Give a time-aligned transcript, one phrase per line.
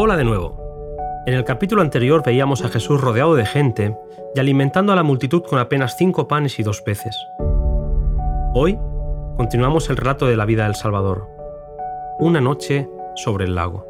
[0.00, 0.56] Hola de nuevo.
[1.26, 3.98] En el capítulo anterior veíamos a Jesús rodeado de gente
[4.32, 7.16] y alimentando a la multitud con apenas cinco panes y dos peces.
[8.54, 8.78] Hoy
[9.36, 11.26] continuamos el relato de la vida del Salvador.
[12.20, 13.88] Una noche sobre el lago.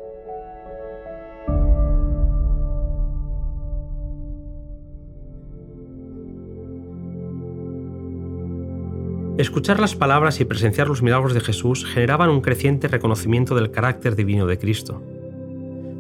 [9.37, 14.17] Escuchar las palabras y presenciar los milagros de Jesús generaban un creciente reconocimiento del carácter
[14.17, 15.03] divino de Cristo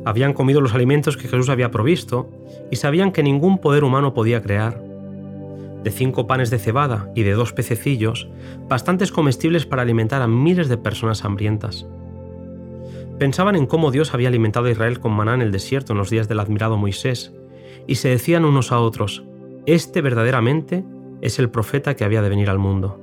[0.04, 2.30] habían comido los alimentos que Jesús había provisto
[2.70, 4.82] y sabían que ningún poder humano podía crear.
[5.82, 8.28] De cinco panes de cebada y de dos pececillos,
[8.68, 11.86] bastantes comestibles para alimentar a miles de personas hambrientas.
[13.18, 16.10] Pensaban en cómo Dios había alimentado a Israel con maná en el desierto en los
[16.10, 17.32] días del admirado Moisés,
[17.86, 19.24] y se decían unos a otros,
[19.66, 20.84] Este verdaderamente
[21.20, 23.00] es el profeta que había de venir al mundo.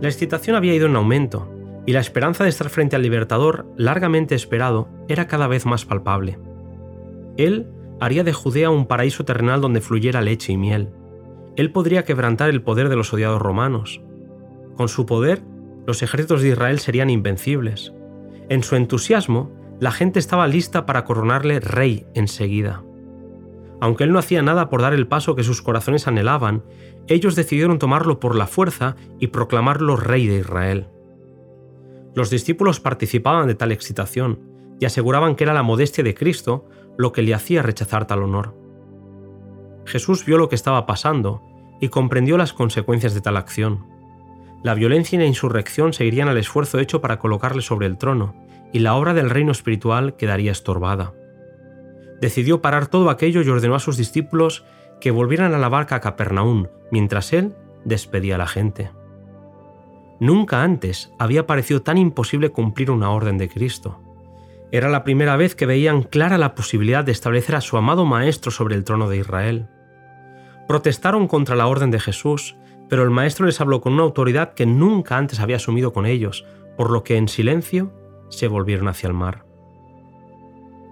[0.00, 1.48] La excitación había ido en aumento,
[1.86, 6.38] y la esperanza de estar frente al Libertador, largamente esperado, era cada vez más palpable.
[7.36, 7.66] Él
[8.00, 10.90] haría de Judea un paraíso terrenal donde fluyera leche y miel.
[11.56, 14.00] Él podría quebrantar el poder de los odiados romanos.
[14.76, 15.42] Con su poder,
[15.86, 17.92] los ejércitos de Israel serían invencibles.
[18.48, 22.82] En su entusiasmo, la gente estaba lista para coronarle rey enseguida.
[23.80, 26.62] Aunque él no hacía nada por dar el paso que sus corazones anhelaban,
[27.06, 30.88] ellos decidieron tomarlo por la fuerza y proclamarlo rey de Israel.
[32.14, 34.40] Los discípulos participaban de tal excitación
[34.80, 38.54] y aseguraban que era la modestia de Cristo lo que le hacía rechazar tal honor.
[39.84, 41.42] Jesús vio lo que estaba pasando
[41.80, 43.86] y comprendió las consecuencias de tal acción.
[44.62, 48.34] La violencia y la insurrección seguirían al esfuerzo hecho para colocarle sobre el trono,
[48.72, 51.12] y la obra del reino espiritual quedaría estorbada.
[52.20, 54.64] Decidió parar todo aquello y ordenó a sus discípulos
[55.00, 58.90] que volvieran a la barca a Capernaum, mientras él despedía a la gente.
[60.20, 64.00] Nunca antes había parecido tan imposible cumplir una orden de Cristo.
[64.70, 68.50] Era la primera vez que veían clara la posibilidad de establecer a su amado Maestro
[68.50, 69.68] sobre el trono de Israel.
[70.66, 72.56] Protestaron contra la orden de Jesús,
[72.88, 76.44] pero el Maestro les habló con una autoridad que nunca antes había asumido con ellos,
[76.76, 77.92] por lo que en silencio
[78.30, 79.44] se volvieron hacia el mar.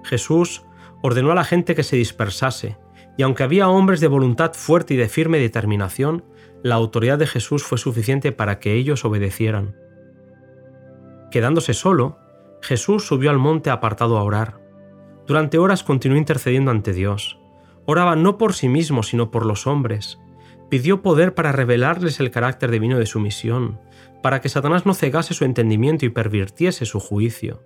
[0.04, 0.64] Jesús
[1.00, 2.76] ordenó a la gente que se dispersase,
[3.16, 6.24] y aunque había hombres de voluntad fuerte y de firme determinación,
[6.62, 9.74] la autoridad de Jesús fue suficiente para que ellos obedecieran.
[11.30, 12.18] Quedándose solo,
[12.60, 14.60] Jesús subió al monte apartado a orar.
[15.26, 17.40] Durante horas continuó intercediendo ante Dios.
[17.84, 20.20] Oraba no por sí mismo, sino por los hombres.
[20.70, 23.80] Pidió poder para revelarles el carácter divino de su misión,
[24.22, 27.62] para que Satanás no cegase su entendimiento y pervirtiese su juicio.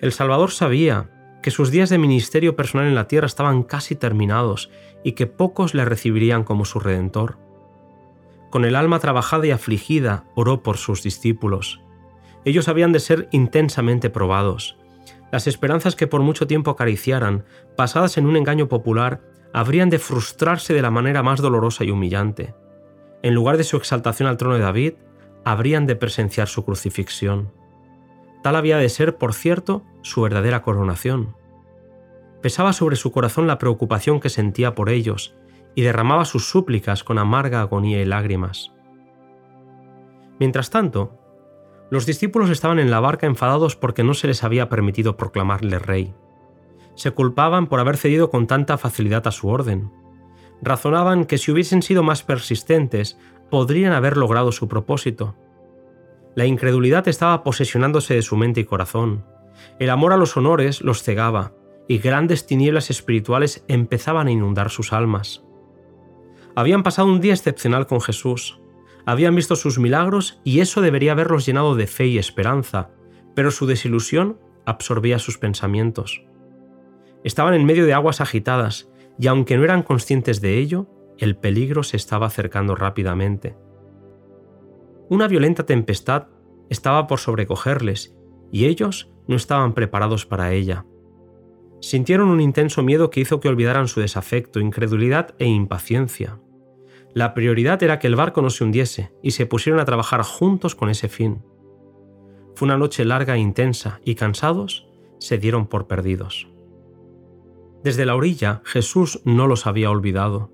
[0.00, 1.10] El Salvador sabía
[1.42, 4.70] que sus días de ministerio personal en la tierra estaban casi terminados
[5.02, 7.49] y que pocos le recibirían como su redentor
[8.50, 11.80] con el alma trabajada y afligida, oró por sus discípulos.
[12.44, 14.76] Ellos habían de ser intensamente probados.
[15.30, 17.44] Las esperanzas que por mucho tiempo acariciaran,
[17.76, 19.20] basadas en un engaño popular,
[19.52, 22.54] habrían de frustrarse de la manera más dolorosa y humillante.
[23.22, 24.94] En lugar de su exaltación al trono de David,
[25.44, 27.52] habrían de presenciar su crucifixión.
[28.42, 31.36] Tal había de ser, por cierto, su verdadera coronación.
[32.42, 35.34] Pesaba sobre su corazón la preocupación que sentía por ellos
[35.74, 38.72] y derramaba sus súplicas con amarga agonía y lágrimas.
[40.38, 41.18] Mientras tanto,
[41.90, 46.14] los discípulos estaban en la barca enfadados porque no se les había permitido proclamarle rey.
[46.94, 49.90] Se culpaban por haber cedido con tanta facilidad a su orden.
[50.62, 53.18] Razonaban que si hubiesen sido más persistentes,
[53.50, 55.34] podrían haber logrado su propósito.
[56.36, 59.24] La incredulidad estaba posesionándose de su mente y corazón.
[59.78, 61.52] El amor a los honores los cegaba,
[61.88, 65.44] y grandes tinieblas espirituales empezaban a inundar sus almas.
[66.54, 68.60] Habían pasado un día excepcional con Jesús,
[69.06, 72.90] habían visto sus milagros y eso debería haberlos llenado de fe y esperanza,
[73.34, 76.24] pero su desilusión absorbía sus pensamientos.
[77.24, 80.86] Estaban en medio de aguas agitadas y aunque no eran conscientes de ello,
[81.18, 83.56] el peligro se estaba acercando rápidamente.
[85.08, 86.28] Una violenta tempestad
[86.68, 88.16] estaba por sobrecogerles
[88.52, 90.86] y ellos no estaban preparados para ella.
[91.80, 96.38] Sintieron un intenso miedo que hizo que olvidaran su desafecto, incredulidad e impaciencia.
[97.14, 100.74] La prioridad era que el barco no se hundiese y se pusieron a trabajar juntos
[100.74, 101.42] con ese fin.
[102.54, 104.86] Fue una noche larga e intensa y cansados
[105.18, 106.48] se dieron por perdidos.
[107.82, 110.52] Desde la orilla Jesús no los había olvidado,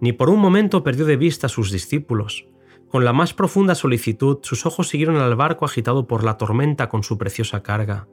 [0.00, 2.48] ni por un momento perdió de vista a sus discípulos.
[2.88, 7.02] Con la más profunda solicitud sus ojos siguieron al barco agitado por la tormenta con
[7.02, 8.08] su preciosa carga,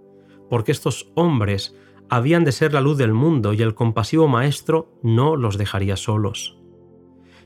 [0.49, 1.75] porque estos hombres
[2.09, 6.57] habían de ser la luz del mundo y el compasivo Maestro no los dejaría solos.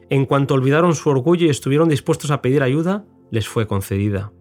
[0.09, 4.31] En cuanto olvidaron su orgullo y estuvieron dispuestos a pedir ayuda, les fue concedida.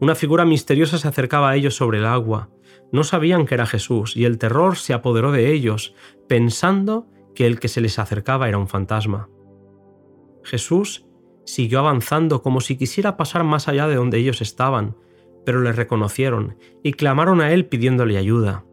[0.00, 2.50] Una figura misteriosa se acercaba a ellos sobre el agua.
[2.90, 5.94] No sabían que era Jesús y el terror se apoderó de ellos,
[6.28, 9.28] pensando que el que se les acercaba era un fantasma.
[10.42, 11.06] Jesús
[11.44, 14.96] siguió avanzando como si quisiera pasar más allá de donde ellos estaban,
[15.44, 18.64] pero le reconocieron y clamaron a él pidiéndole ayuda.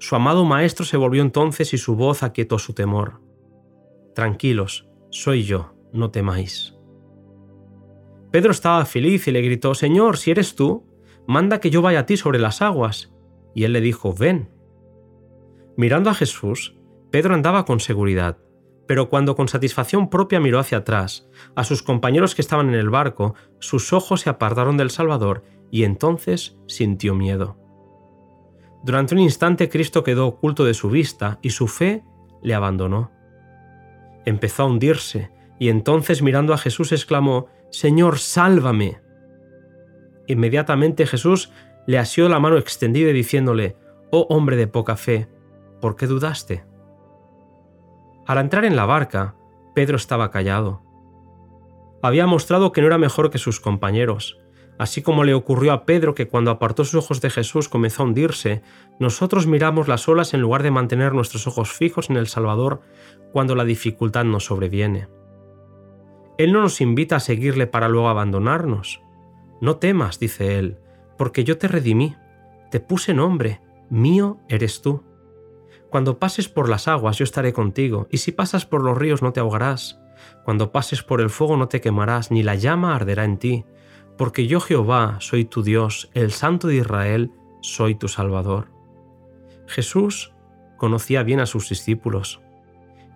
[0.00, 3.20] Su amado maestro se volvió entonces y su voz aquietó su temor.
[4.14, 6.74] Tranquilos, soy yo, no temáis.
[8.30, 10.86] Pedro estaba feliz y le gritó, Señor, si eres tú,
[11.26, 13.12] manda que yo vaya a ti sobre las aguas.
[13.54, 14.48] Y él le dijo, ven.
[15.76, 16.78] Mirando a Jesús,
[17.10, 18.38] Pedro andaba con seguridad,
[18.86, 22.88] pero cuando con satisfacción propia miró hacia atrás, a sus compañeros que estaban en el
[22.88, 27.58] barco, sus ojos se apartaron del Salvador y entonces sintió miedo.
[28.82, 32.02] Durante un instante Cristo quedó oculto de su vista y su fe
[32.42, 33.10] le abandonó.
[34.24, 39.00] Empezó a hundirse y entonces mirando a Jesús exclamó, Señor, sálvame.
[40.26, 41.52] Inmediatamente Jesús
[41.86, 43.76] le asió la mano extendida diciéndole,
[44.10, 45.28] Oh hombre de poca fe,
[45.80, 46.64] ¿por qué dudaste?
[48.26, 49.36] Al entrar en la barca,
[49.74, 50.82] Pedro estaba callado.
[52.02, 54.39] Había mostrado que no era mejor que sus compañeros,
[54.80, 58.06] así como le ocurrió a Pedro que cuando apartó sus ojos de Jesús comenzó a
[58.06, 58.62] hundirse,
[58.98, 62.80] nosotros miramos las olas en lugar de mantener nuestros ojos fijos en el Salvador
[63.30, 65.08] cuando la dificultad nos sobreviene.
[66.38, 69.02] Él no nos invita a seguirle para luego abandonarnos.
[69.60, 70.78] No temas, dice Él,
[71.18, 72.16] porque yo te redimí,
[72.70, 73.60] te puse nombre,
[73.90, 75.04] mío eres tú.
[75.90, 79.34] Cuando pases por las aguas yo estaré contigo, y si pasas por los ríos no
[79.34, 80.00] te ahogarás.
[80.42, 83.66] Cuando pases por el fuego no te quemarás, ni la llama arderá en ti,
[84.20, 87.32] porque yo Jehová soy tu Dios, el Santo de Israel,
[87.62, 88.66] soy tu Salvador.
[89.66, 90.34] Jesús
[90.76, 92.42] conocía bien a sus discípulos.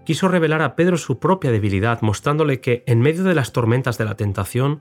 [0.06, 4.06] Quiso revelar a Pedro su propia debilidad, mostrándole que, en medio de las tormentas de
[4.06, 4.80] la tentación,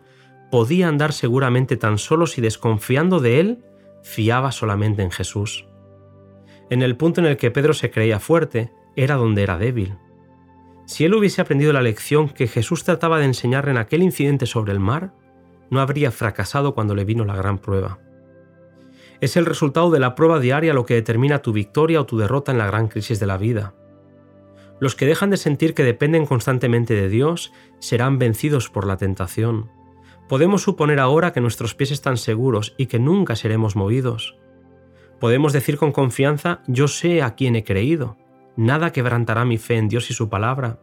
[0.49, 3.65] podía andar seguramente tan solo si desconfiando de él,
[4.01, 5.67] fiaba solamente en Jesús.
[6.69, 9.97] En el punto en el que Pedro se creía fuerte, era donde era débil.
[10.85, 14.71] Si él hubiese aprendido la lección que Jesús trataba de enseñarle en aquel incidente sobre
[14.71, 15.11] el mar,
[15.69, 18.00] no habría fracasado cuando le vino la gran prueba.
[19.21, 22.51] Es el resultado de la prueba diaria lo que determina tu victoria o tu derrota
[22.51, 23.74] en la gran crisis de la vida.
[24.80, 29.71] Los que dejan de sentir que dependen constantemente de Dios serán vencidos por la tentación.
[30.27, 34.38] Podemos suponer ahora que nuestros pies están seguros y que nunca seremos movidos.
[35.19, 38.18] Podemos decir con confianza, yo sé a quién he creído.
[38.57, 40.80] Nada quebrantará mi fe en Dios y su palabra.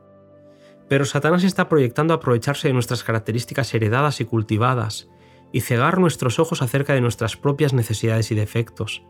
[0.91, 5.09] Pero Satanás está proyectando aprovecharse de nuestras características heredadas y cultivadas,
[5.51, 9.03] y cegar nuestros ojos acerca de nuestras propias necesidades y defectos.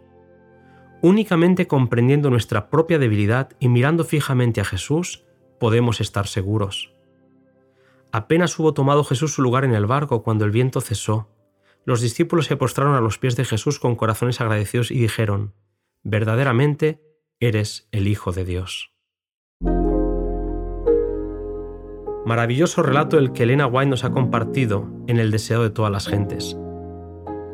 [1.03, 5.25] Únicamente comprendiendo nuestra propia debilidad y mirando fijamente a Jesús,
[5.59, 6.95] podemos estar seguros.
[8.13, 11.29] Apenas hubo tomado Jesús su lugar en el barco cuando el viento cesó
[11.85, 15.55] los discípulos se postraron a los pies de Jesús con corazones agradecidos y dijeron,
[16.03, 17.03] verdaderamente
[17.41, 18.93] eres el Hijo de Dios.
[22.31, 26.07] Maravilloso relato el que Elena White nos ha compartido en El deseo de todas las
[26.07, 26.57] gentes.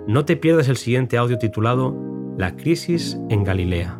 [0.06, 1.96] No te pierdas el siguiente audio titulado
[2.37, 3.99] La crisis en Galilea.